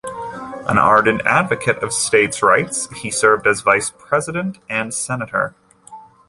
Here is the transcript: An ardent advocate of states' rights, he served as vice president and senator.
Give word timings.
An 0.67 0.79
ardent 0.79 1.21
advocate 1.27 1.77
of 1.83 1.93
states' 1.93 2.41
rights, 2.41 2.89
he 2.89 3.11
served 3.11 3.45
as 3.45 3.61
vice 3.61 3.91
president 3.95 4.57
and 4.67 4.91
senator. 4.91 5.53